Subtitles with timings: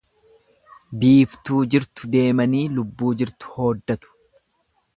[1.03, 4.15] Biiftuu jirtu deemanii lubbuu jirtu hooddatu.